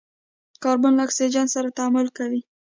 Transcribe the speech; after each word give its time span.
کاربن 0.63 0.93
له 0.95 1.01
اکسیجن 1.07 1.47
سره 1.55 1.75
تعامل 1.77 2.07
کوي. 2.17 2.41